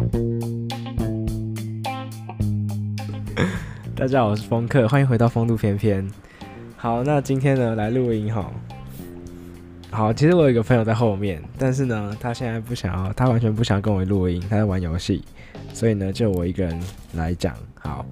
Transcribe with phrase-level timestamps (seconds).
[3.96, 6.10] 大家好，我是风客，欢迎回到风度翩翩。
[6.76, 8.50] 好，那今天呢来录音哈。
[9.90, 15.22] 好，其实我有一个朋友在后面，但是呢，他现在不想要，他完全不想跟我录音，他在玩游戏，
[15.74, 16.80] 所以呢，就我一个人
[17.14, 17.54] 来讲。
[17.74, 18.06] 好，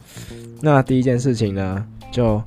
[0.61, 2.43] 那第一件事情呢，就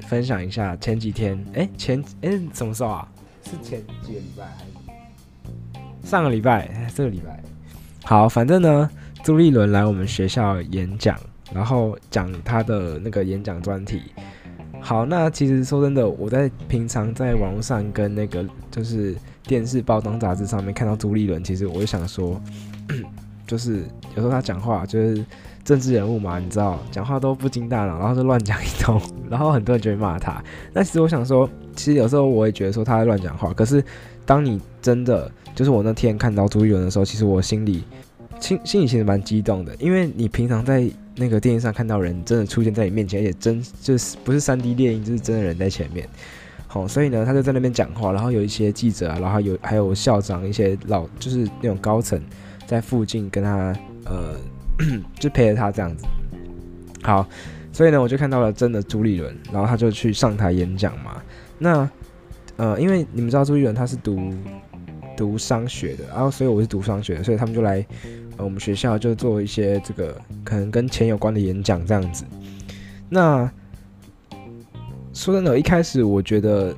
[0.00, 3.08] 分享一下前几天，哎、前哎、欸、什么时候啊？
[3.42, 6.90] 是前几个礼拜还是上个礼拜？
[6.94, 7.40] 这个礼拜。
[8.08, 8.88] 好，反正呢，
[9.24, 11.18] 朱立伦来我们学校演讲，
[11.52, 14.00] 然后讲他的那个演讲专题。
[14.80, 22.40] 好，那其实说真的，我在平常在网络上跟那个就是电视、报章、杂志上面看到朱立伦，其实我就想说，
[23.44, 23.82] 就是
[24.14, 25.24] 有时候他讲话就是
[25.64, 30.40] 政治人物嘛，你知道，讲话都不经大脑，然后就乱讲一通， 然后很多人就会骂他。
[30.72, 33.84] 那其实我想说，其实有时候我也觉得说他在乱讲话，可是
[34.24, 37.84] 当你真的就是我那天看到朱立伦的时候，其实我心里
[38.40, 40.90] 心心里其实蛮激动的，因为你平常在。
[41.18, 46.06] 那个电视上看到人真的出现在你面前，而且真就是不是三 D 列印，就是真的人在前面。
[46.66, 52.20] 好，所以呢，他就在那边讲话，然后有一些记者啊，然后有还有校长，一些老就是那种高层
[52.66, 53.74] 在附近跟他
[54.04, 54.36] 呃，
[55.18, 56.04] 就陪着他这样子。
[57.02, 57.26] 好，
[57.72, 61.22] 所以呢，我就看到了真的朱立伦，然后他就去上台演讲嘛。
[61.58, 61.88] 那
[62.56, 64.32] 呃，因为你们知道朱一伦他是读
[65.16, 67.84] 读商学的，然后所以我是读商学的，所以他们就来。
[68.38, 72.22] 呃，我们学校就做一些这个可能跟钱有关的演讲这样子。
[73.08, 73.50] 那
[75.14, 76.76] 说真的，一开始我觉得，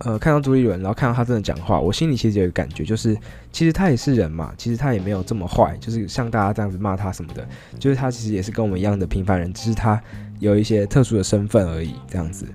[0.00, 3.16] 呃，看到朱立伦，然后看到他真的讲话，我心里其实有一个感觉，就是
[3.52, 7.46] 其实他也是人嘛，其实他也没有这么坏，就是像大家这样子骂他什么的，
[7.78, 10.00] 就是他其实也是跟我们一样的平凡人，只是他
[10.38, 12.46] 有一些特殊的身份而已这样子。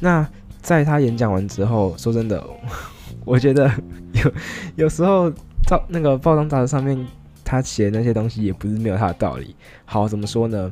[0.00, 0.26] 那
[0.60, 2.44] 在他演讲完之后，说真的，
[3.24, 3.70] 我觉得
[4.12, 4.32] 有
[4.76, 5.32] 有时候。
[5.66, 7.06] 照那个报章杂志上面，
[7.42, 9.56] 他写的那些东西也不是没有他的道理。
[9.86, 10.70] 好，怎么说呢？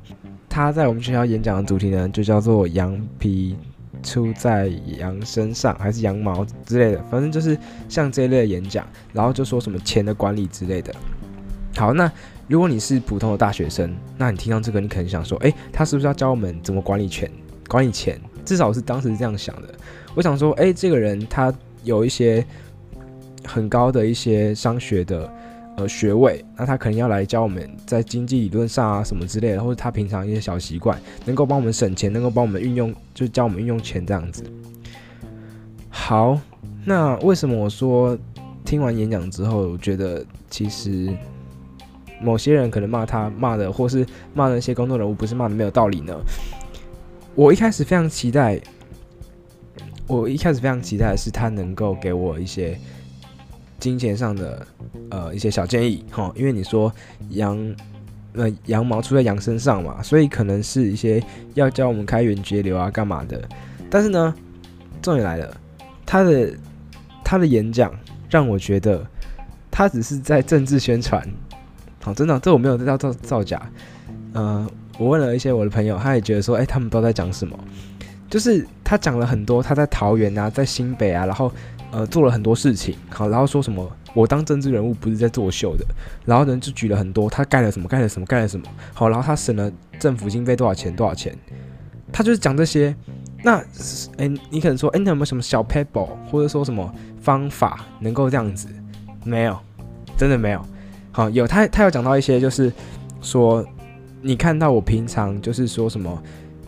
[0.51, 3.57] 他在我们学校演讲的主题呢，就叫做“羊皮
[4.03, 4.67] 出在
[4.99, 7.57] 羊身上”还是“羊毛”之类的，反正就是
[7.89, 8.87] 像这一类的演讲。
[9.13, 10.95] 然后就说什么钱的管理之类的。
[11.77, 12.11] 好，那
[12.49, 17.31] 如果你是普通的大学生，那你听到这个，你可能想说：诶，他是不是要教我们怎么管理钱？
[17.69, 18.21] 管理钱？
[18.45, 19.69] 至少是当时是这样想的。
[20.15, 21.53] 我想说：诶，这个人他
[21.85, 22.45] 有一些。
[23.45, 25.29] 很高的一些商学的
[25.77, 34.45] 呃学位，那他可能要来教我们在经济理论上啊什么之类的，或者他平常一些小习惯，能够帮我们省钱，能够帮我们运用，就教我们运用钱这样子。
[35.89, 36.39] 好，
[36.85, 38.17] 那为什么我说
[38.65, 41.09] 听完演讲之后，我觉得其实
[42.21, 46.15] 某些人可能骂他骂的，或是骂那些公众人物，不是骂的没有道理呢？
[47.35, 48.61] 我一开始非常期待，
[50.07, 52.79] 我一开始非常期待的是他能够给我一些。
[53.83, 54.65] 金钱上的
[55.11, 56.93] 呃一些小建议哈，因为你说
[57.31, 57.75] 羊
[58.35, 61.21] 呃羊毛出在羊身上嘛，所以可能是一些
[61.55, 63.43] 要教我们开源节流啊干嘛的。
[63.91, 64.33] 但是呢，
[65.03, 65.57] 重点来了，
[66.07, 66.55] 他的
[67.25, 67.93] 他的演讲
[68.31, 69.05] 让我觉得
[69.69, 71.29] 他只是在政治宣传。
[72.01, 73.61] 好，真的，这我没有在造造造假。
[74.33, 74.65] 呃，
[74.97, 77.59] 我问了一些我的朋友，他也觉得说，哎，他们都在讲什么？
[78.31, 81.51] 就是他讲了很多，他在桃园啊，在新北啊，然后。
[81.93, 85.85] 呃，做了很多事情，好，然后说什么我当政治人物不是在作秀的，
[86.25, 91.37] 然后人就举了很多他干了什么，干了什么，干了什么，好，然后他省了政府经费多少钱，多少钱，
[92.11, 92.97] 他就是讲这些。
[93.45, 93.63] 那，
[94.17, 98.69] 哎，你可能说，哎，你有没有什么小 pebble，或者说什么方法能够这样子？
[99.25, 99.59] 没有，
[100.17, 100.65] 真的没有。
[101.11, 102.73] 好，有他，他有讲到一些，就是
[103.21, 103.63] 说，
[104.21, 106.23] 你看到我平常就是说什么。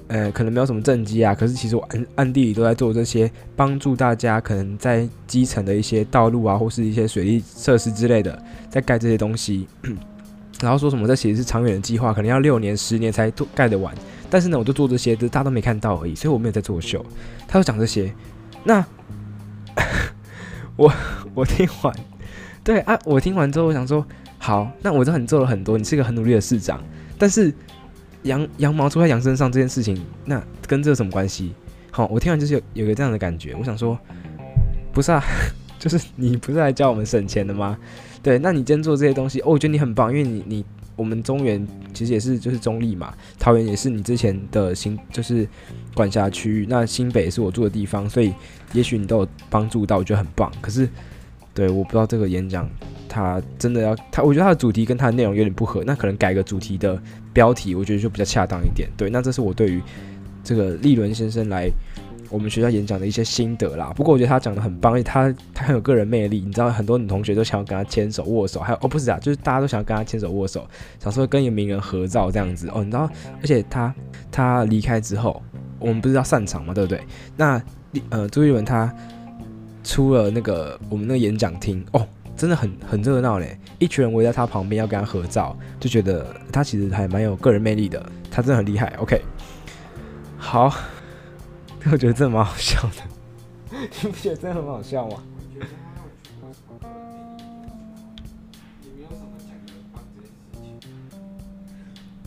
[0.09, 8.39] 呃，可能没有什么政绩啊，可是其实我暗暗地里都在做这些，帮助大家可能在基层的一些道路啊，或是一些水利设施之类的，
[8.69, 9.67] 在盖这些东西。
[10.61, 13.95] 然后说什么这其实是长远的计划，可能要六年、十年才盖得完。
[14.29, 17.05] 但是呢，我就做这些，大家都没看到而已，所以我没有在作秀。
[17.49, 18.13] 他就讲这些，
[18.63, 18.85] 那
[20.77, 20.93] 我
[21.35, 21.95] 我听完，
[22.63, 24.07] 对啊，我听完之后，我想说，
[24.39, 26.83] 好，那我知道你做了很多，你是一个很努力的市长，
[27.19, 27.53] 但是。
[28.25, 31.55] 羊羊毛出在羊身上这件事情，那跟这有什么关系？
[31.91, 33.55] 好，我听完就是有有个这样的感觉。
[33.59, 33.99] 我想说，
[34.93, 35.23] 不是啊，
[35.79, 37.79] 就是你不是来教我们省钱的吗？
[38.23, 40.65] 对，那你今天做这些东西，哦，我觉得你很棒，因为你你
[40.97, 45.47] 我们中原其实也是就是中立嘛，桃园也是你之前的新就是
[45.95, 48.33] 管辖区域，那新北也是我住的地方，所以
[48.73, 50.51] 也许你都有帮助到，我觉得很棒。
[50.61, 50.89] 可是，
[51.53, 52.69] 对，我不知道这个演讲。
[53.09, 57.01] 他真的要他，我觉得他的主题跟他的内容有点不合，那可能改个主题的
[57.33, 58.89] 标题，我觉得就比较恰当一点。
[58.97, 59.83] 对，那这是我对于
[60.43, 61.71] 这个立伦先生来
[62.31, 63.93] 我们学校演讲的一些心得啦。
[63.95, 66.41] 不过我觉得他讲的很棒，而且他他很有个人魅力。
[66.45, 70.67] 你知道，很多女同学都想要跟他牵手握手，还有哦不是啊，就是大家都想要跟他牵手握手，
[70.99, 72.83] 想说跟一个名人合照这样子哦。
[72.83, 73.09] 你知道，
[73.41, 73.95] 而且他
[74.33, 75.41] 他离开之后，
[75.79, 77.01] 我们不是要散场嘛，对不对？
[77.37, 77.63] 那
[78.11, 78.93] 呃，朱一伦他
[79.85, 82.07] 出了那个我们那个演讲厅哦。
[82.37, 88.95] 真的很很热闹嘞，一群人围在他旁边要跟他合照，就觉得他其实还蛮有个人魅力的，他真的很厉害。
[88.99, 89.21] OK，
[90.37, 90.73] 好，
[91.91, 95.23] 我觉得真的蛮好笑的，你不觉得真的很好笑吗？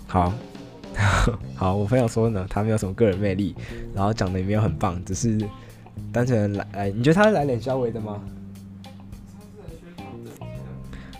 [0.07, 0.33] 好，
[1.53, 3.53] 好，我朋友说呢，他没有什么个人魅力，
[3.93, 5.37] 然后讲的也没有很棒，只是
[6.13, 8.21] 单纯来，哎，你觉得他是来脸消微的吗？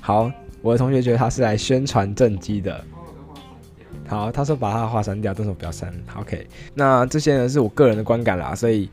[0.07, 0.31] 好，
[0.61, 2.81] 我的同学觉得他是来宣传政绩的。
[4.07, 5.93] 好，他说把他的话删掉，但是我不要删。
[6.15, 8.89] OK，那这些呢是我个人的观感啦，所以，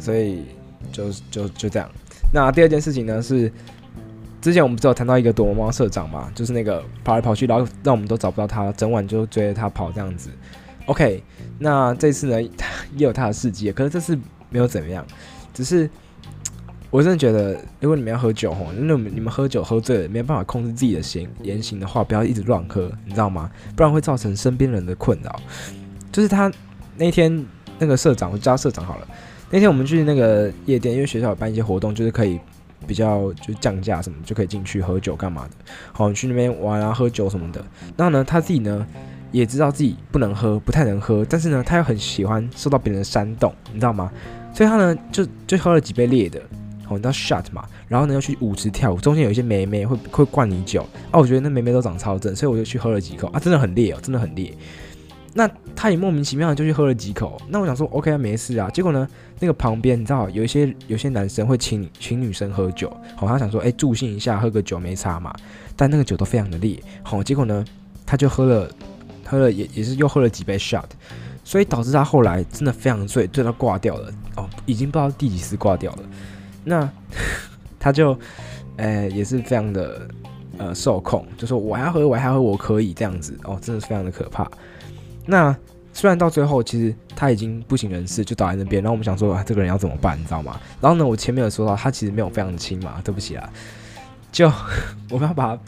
[0.00, 0.46] 所以
[0.90, 1.88] 就就就这样。
[2.34, 3.52] 那第二件事情呢是，
[4.40, 10.28] 之前我们不是有谈到一个躲猫猫社长嘛，就是那个跑来跑去，然后让我们都找不到他，整晚就追着他跑这样子。
[10.86, 11.22] OK，
[11.56, 12.50] 那这次呢也
[12.96, 14.18] 有他的事迹，可是这次
[14.48, 15.06] 没有怎么样，
[15.54, 15.88] 只是。
[16.90, 23.48] 我真的觉得，如果你们要喝酒吼，那你们喝酒喝醉了，没办法控制自己的行言行的话，不要一直乱喝，你知道吗？
[23.76, 25.40] 不然会造成身边人的困扰。
[26.10, 26.50] 就是他
[26.96, 27.46] 那天
[27.78, 29.06] 那个社长，我叫社长好了。
[29.50, 32.40] 那天我们去那个夜店，因为学校有办一些活动，就是可以
[32.88, 35.50] 比较就降价什么，就可以进去喝酒干嘛的。
[35.92, 37.64] 好，去那边玩啊，喝酒什么的。
[37.96, 38.84] 然后呢，他自己呢
[39.30, 44.10] 也知道自己不能喝，不太能喝，但是呢，他又很喜欢受到别人的煽动，你知道吗？
[44.52, 46.42] 所以他呢就就喝了几杯烈的。
[46.96, 54.54] 你知道 shot 嘛，然后呢，要去舞池跳舞，中间有一些妹妹会会灌你酒啊，我觉得那妹妹都长超正，所以我就去喝了几口啊，真的很烈哦，真的很烈。
[55.32, 58.68] 那他也莫名其妙的就去喝了几口，那我想说 OK 啊，没事啊。
[58.70, 59.06] 结果呢，
[59.38, 65.32] 那个旁边你知道有一些有些男生会请请女生喝酒，好，他想说哎助兴一下，喝个酒没差嘛。
[65.76, 67.64] 但那个酒都非常的烈，好，结果呢，
[68.04, 68.68] 他就喝了
[69.24, 70.82] 喝了也也是又喝了几杯 shot，
[71.44, 75.98] 所以导致他后来真的非常醉，醉到挂掉了哦，已经不知道第几次挂掉了。
[76.64, 76.88] 那
[77.80, 78.18] 他就，
[78.76, 80.06] 呃，也是非常的
[80.58, 84.46] 呃受控，就说我还要喝，我还要喝，我可以这样子哦，真的是非常的可怕。
[85.24, 85.56] 那
[85.92, 90.60] 虽然到最后其实他已经不省人事，就倒在那边，然后我们想说，这个人要怎么办，你知道吗？
[90.80, 93.50] 然后呢，我前面有说到他其实没有非常的轻嘛，对不起啊，
[94.30, 94.46] 就
[95.10, 95.62] 我们要把他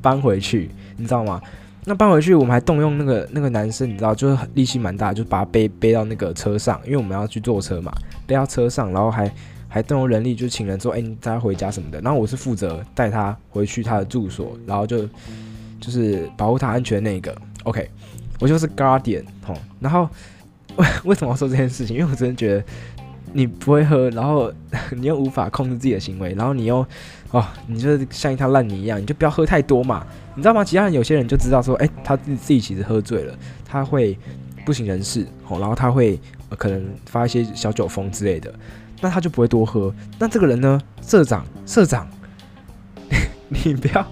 [0.00, 1.40] 搬回去，你知道吗？
[1.84, 7.92] 那搬回去，我们还动用那个那个男生，你知道，就是力气蛮大，就把他背背到那个车上，因为我们要去坐车嘛，
[8.26, 9.30] 背到车上，然后还。
[9.68, 15.06] 还动用人力，就请人说：“哎、你带他回家什么的。”然后我是负责带他回去他的住所，然后就
[15.80, 17.36] 就是保护他安全那个。
[17.64, 17.88] OK，
[18.40, 19.54] 我就是 guardian 吼。
[19.78, 20.08] 然后
[20.76, 21.96] 为 为什么要说这件事情？
[21.96, 22.64] 因为我真的觉得
[23.32, 24.50] 你不会喝，然后
[24.92, 26.84] 你又无法控制自己的行为，然后你又
[27.30, 30.64] 哦，你就是像一滩烂泥一样，你就不要喝太多嘛，你知道吗？
[30.64, 34.18] 其他人有些人就知道说：“哎、他自己自己其实喝醉了，他会
[34.64, 36.18] 不省人事，吼，然后他会、
[36.56, 38.50] 可能发一些小酒疯之类的。”
[39.00, 39.92] 那他就不会多喝。
[40.18, 40.80] 那这个人呢？
[41.02, 42.06] 社长，社长，
[43.48, 44.06] 你不要，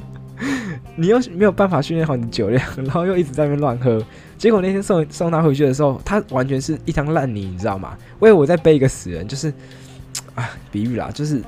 [0.97, 4.03] 你又没有办法训练好你的酒量，然后又一直在那边乱喝。
[4.39, 7.97] 结果那天送送他回去的时候，他完全是一滩烂泥，你知道吗？
[8.21, 9.53] 为我在背一个死人，就是
[10.35, 11.43] 啊，比喻啦，就是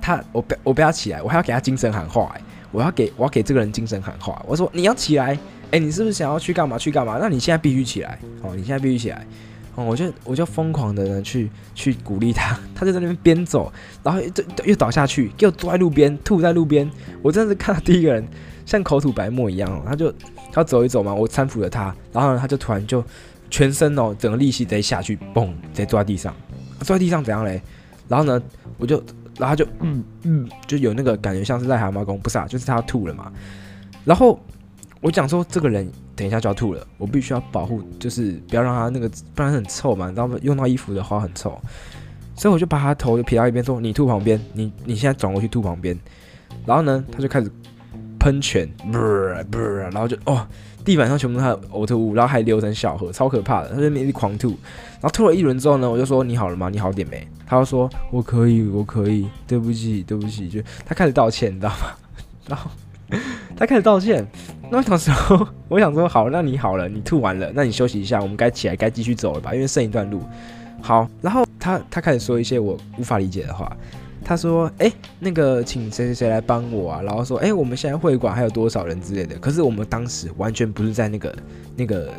[0.00, 2.40] 他，我不我不要起来，我还要给他精神喊话，哎，
[2.72, 5.38] 我要给我要给这个人精神喊话，我说你要起来，
[5.70, 7.18] 哎，你是不是想要去干嘛去干嘛？
[7.20, 9.26] 那你现在必须起来，哦，你现在必须起来。
[9.76, 13.72] 哦，我就我就疯狂的呢去去鼓励他， 他就在那边边走，
[14.02, 14.30] 然后又
[14.66, 16.90] 又倒下去，又坐在路边吐在路边。
[17.22, 18.26] 我真的是看到第一个人
[18.66, 20.12] 像口吐白沫一样，他就
[20.52, 23.02] 他走一走嘛，我搀扶着他，然后呢他就突然就
[23.48, 26.34] 全身哦整个力气直接下去，嘣，直接坐在地上，
[26.80, 27.62] 坐在地上怎样嘞？
[28.08, 28.42] 然后呢
[28.76, 28.96] 我就
[29.38, 33.32] 然后他就嗯嗯就有那个感觉像是癞蛤蟆功，不是啊，就是他吐了嘛，
[34.04, 34.38] 然后。
[35.02, 40.36] 我讲说，这个人等一下就要吐了，我必须要保护，就是不要让他那个，不然很臭嘛，你知道吗？
[40.42, 41.58] 用到衣服的话很臭，
[42.36, 45.98] 所以我就把他头就撇到一边，说：“你吐旁边，你你现在转过去吐旁边。”
[46.66, 47.50] 然后呢，他就开始
[48.18, 48.98] 喷泉，不
[49.50, 50.46] 不然后就哦，
[50.84, 53.70] 地板上全部都是他的呕吐物，然后还流成小河，超可怕的。
[53.74, 54.48] 他就一直狂吐，
[55.00, 56.68] 然后吐了一轮之后呢，我就说：“你好了吗？
[56.68, 61.96] 你好点没？”他就说：“我可以，我可以，对不起，对不起。”就他开始道歉，你知道吗？
[62.46, 62.70] 然后。
[63.56, 64.24] 他开始道歉，
[64.70, 69.52] 那到时候我想说，好，那你好了，你吐完了，那你休息一下，我们该起来，该继续走了吧？
[69.52, 70.22] 因为剩一段路。
[70.80, 73.76] 好，然后他他开始说一些我无法理解的话。
[74.22, 81.34] 他说：“哎、那个，请谁谁谁来帮我啊？”然后说：“哎、我们现在会馆还有多少人之类的。”可是我们当时完全不是在那个
[81.74, 82.12] 那个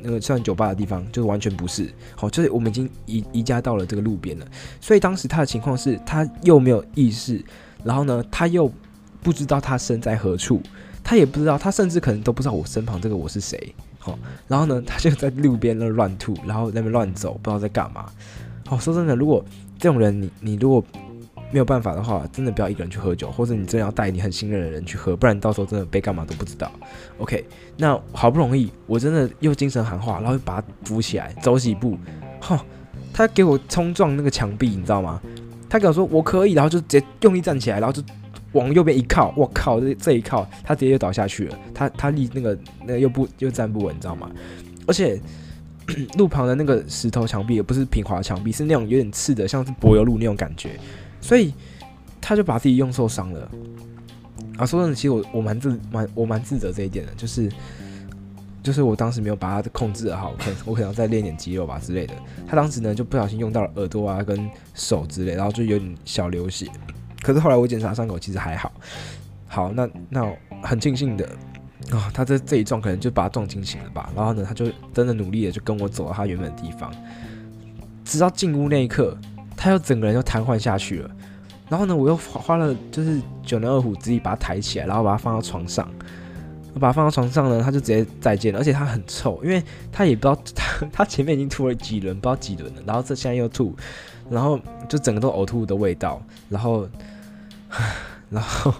[0.00, 1.92] 那个算酒吧的地方，就是完全不是。
[2.14, 4.46] 好，就是我们已经移移家到了这个路边了。
[4.80, 7.44] 所以当时他的情况是，他又没有意识，
[7.82, 8.72] 然后呢，他又
[9.20, 10.62] 不知道他身在何处，
[11.02, 13.74] 他也不知道，他甚至可能都不知道我身旁这个我是谁。
[13.98, 18.06] 好，然后呢，他就在路边那乱吐，然后那边乱走，不知道在干嘛。
[18.66, 19.44] 好，说真的，如果
[19.78, 20.82] 这种人，你你如果
[21.52, 26.70] 没有办法的话，真的不要一个人去喝酒，或者你真的要带你很信任的人去喝，不然到时候真的被干嘛都不知道。
[27.18, 27.44] OK，
[27.76, 31.98] 那好不容易我真的又精神喊话，然后把他扶起来，走几步，
[32.40, 32.64] 哈，
[33.12, 35.20] 他给我冲撞那个墙壁，你知道吗？
[35.68, 38.00] 他跟我说我可以，然后就直接用力站起来，然后就
[38.52, 41.58] 往右边一靠，我靠，这这一靠，他直接就倒下去了。
[41.74, 44.30] 他他立那个那又不又站不稳，你知道吗？
[44.86, 45.20] 而且
[46.18, 50.70] 路旁的那个石头墙壁也不是平滑墙壁，是那种有点刺的，像是柏油路那种感觉。
[51.20, 51.52] 所以
[52.20, 53.50] 他就把自己用受伤了
[54.56, 54.64] 啊！
[54.66, 57.50] 说真的，其实我我蛮自蛮我蛮自责这一点的，就是
[58.62, 62.14] 就是我当时没有把他控制得好，可能我可能再练点肌肉吧之类的。
[62.46, 66.66] 他当时呢就不小心用到了耳朵啊跟手之类，然后就有点小流血。
[67.22, 68.72] 可是后来我检查伤口其实还好。
[69.46, 71.24] 好，那那很庆幸的
[71.90, 74.10] 啊、哦，他这这一撞可能就把他撞惊醒了吧。
[74.14, 76.92] 然后呢，他就真的努力的就跟我走到他原本的地方，
[78.04, 79.16] 直到进屋那一刻。
[79.62, 81.10] 他又整个人又瘫痪下去了，
[81.68, 85.86] 然后呢，我又花了就是九牛二虎之力把他抬起来，然后把他放到床上。
[86.72, 89.62] 我把他放到床上呢，他就直接再见了，而且他很臭，因为
[89.92, 93.76] 他也不知道他 他前面已经吐了几轮，不知道几轮了，然后这现在又吐，
[94.30, 94.58] 然后
[94.88, 96.88] 就整个都呕吐的味道，然后，
[98.30, 98.72] 然后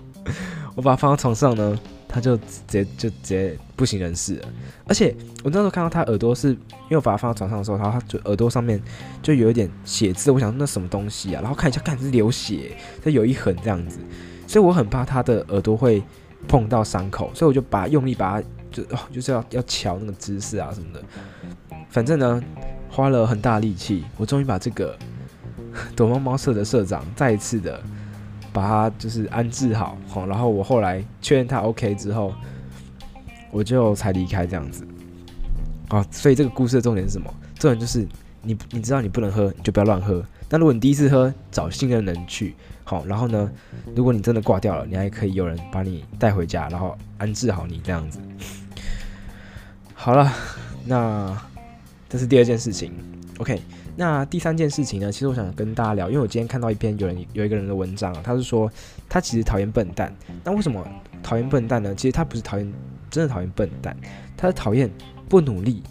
[0.75, 1.79] 我把它放到床上呢。
[2.13, 4.49] 他就直接就直接不省人事了，
[4.85, 5.15] 而且
[5.45, 6.57] 我那时候看到他耳朵是，因
[6.91, 8.83] 为我把它放到床上的时候，然后他就耳朵上面
[9.23, 11.41] 就有一点血渍，我想那什么东西啊？
[11.41, 14.01] 然后看一下，看是流血，它有一痕这样子，
[14.49, 16.03] 所以我很怕他的耳朵会
[16.49, 21.05] 碰到伤口，所以我就把用力把它就哦就是要要乔那个姿势啊什么的，
[21.91, 22.43] 反正呢
[22.91, 24.99] 花了很大力气，我终于把这个
[25.97, 27.81] 躲猫猫社的社长再一次的。
[28.53, 32.35] 把他就是安置好，好，然后我后来确认他 OK 之后，
[33.53, 34.85] 我就才离开这样子。
[35.87, 37.33] 啊，所以这个故事的重点是什么？
[37.61, 38.05] 重点就是
[38.43, 40.21] 你你知道你不能喝，你就不要乱喝。
[40.49, 43.49] 那如果你第一次喝，找信任的人去，好，然后呢，
[43.95, 48.19] 如果你真的挂掉了，你还可以有人把你带回家，然后安置好你这样子。
[49.95, 50.33] 好了，
[50.85, 51.41] 那
[52.09, 52.93] 这是第二件事情
[53.41, 53.61] ，OK。
[53.97, 55.11] 那第三件事情呢？
[55.11, 58.71] 其实我想跟大家聊，因为我今天看到一篇有人有一个人的文章啊，他是说
[59.09, 60.15] 他其实讨厌笨蛋。
[60.45, 60.87] 那为什么
[61.23, 61.95] 讨厌笨蛋呢？
[61.95, 62.73] 其实他不是讨厌
[63.11, 63.97] 真的讨厌笨蛋，
[64.37, 64.91] 他是讨厌
[65.29, 65.83] 不努力，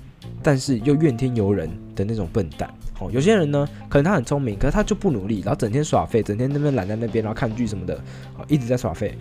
[0.42, 2.74] 但是又怨天尤人的那种笨蛋。
[3.00, 7.96] 哦，有些人呢，可能他很聪明，可是他就不努力，然后整天耍废，整天那边懒在那边，然后看剧什么的，
[8.38, 9.18] 哦，一直在耍废。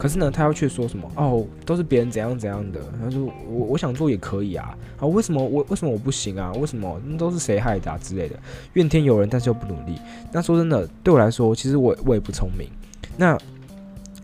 [0.00, 1.06] 可是呢，他要去说什么？
[1.14, 2.80] 哦，都是别人怎样怎样的。
[3.04, 4.74] 他说我我想做也可以啊。
[4.98, 6.50] 啊，为什么我为什么我不行啊？
[6.54, 8.34] 为什么那都是谁害的啊之类的？
[8.72, 9.98] 怨天尤人，但是又不努力。
[10.32, 12.66] 那说真的，对我来说，其实我我也不聪明。
[13.14, 13.36] 那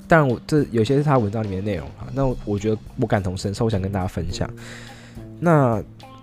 [0.09, 2.09] 当然，我这有些是他文章里面的内容啊。
[2.15, 4.49] 那我觉得我感同身受，我想跟大家分享。
[5.39, 5.83] 那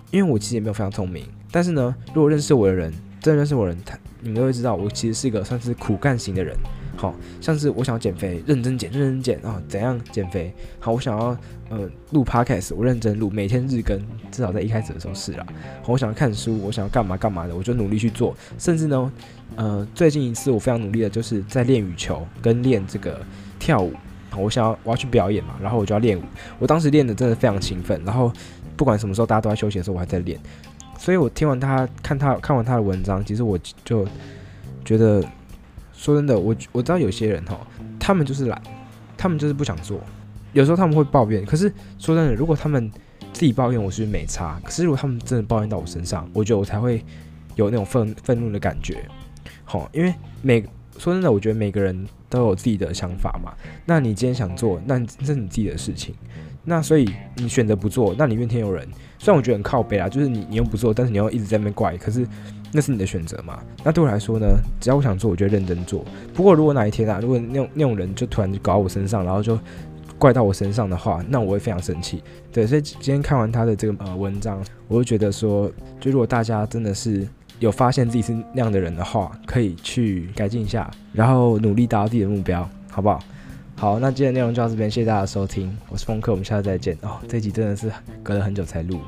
[0.10, 2.92] 因为我其实也没有非常聪明，但是呢，如果认识我的人，
[3.22, 6.58] 真的认识我的人，他你们都会知道，我其实是一个算是苦干型的人。
[7.04, 9.62] 好像是我想要减肥，认真减，认真减啊！
[9.68, 10.54] 怎样减肥？
[10.80, 11.38] 好，我想要
[11.70, 14.00] 呃录 podcast，我认真录，每天日更，
[14.32, 15.46] 至少在一开始的时候是啦。
[15.86, 18.34] 我想要看书，我想要干嘛干嘛的，我就努力去做。
[18.58, 19.12] 甚至呢，
[19.58, 23.20] 呃，最近一次我非常努力的就是在练羽球跟练这个
[23.60, 23.92] 跳舞。
[24.38, 26.22] 我想要我要去表演嘛，然后我就要练舞。
[26.58, 28.32] 我当时练的真的非常勤奋，然后
[28.78, 30.40] 不管什么时候大家都在休息的时候，我还在练。
[30.98, 34.08] 所以我听完他看他看完他的文章，其实我就
[34.86, 35.22] 觉得。
[36.04, 37.58] 说真的，我我知道有些人哈，
[37.98, 38.62] 他们就是懒，
[39.16, 40.02] 他们就是不想做。
[40.52, 42.92] 有时候他们会抱怨，可是说真的，如果他们
[43.32, 44.60] 自己抱怨，我是没差。
[44.66, 47.02] 可是如果他们真的抱怨到我身上，我觉得我才会
[47.56, 49.06] 有那种愤愤怒的感觉。
[49.64, 50.62] 好，因为每
[50.98, 53.54] 说真的，我觉得每个人都有自己的想法嘛。
[53.86, 56.14] 那你今天想做，那这是你自己的事情。
[56.66, 58.86] 那所以你选择不做，那你怨天尤人。
[59.20, 62.28] 虽然我觉得很靠北啊，就是你你又不做，但是你又一直在那边怪，可是。
[62.74, 63.60] 那是你的选择嘛？
[63.84, 64.48] 那对我来说呢？
[64.82, 66.04] 只要我想做，我就认真做。
[66.34, 69.58] 不过如果哪一天啊，如果那种那种人就突然就搞我身上，然后就
[70.18, 72.24] 怪到我身上的话，那我会非常生气。
[72.52, 77.28] 对，所以今天看完他的这个呃文章，我会觉得说，就如果大家真的是
[77.60, 83.20] 有发现自己是那样的人的话，可以去改进一下，然后努力达到自己的目标，好不好？
[83.76, 86.98] 好，那今天内容就到这边，谢谢大家的收听，我是风客，我们下次再见。
[87.02, 87.92] 哦，这集真的是
[88.24, 89.00] 隔了很久才录。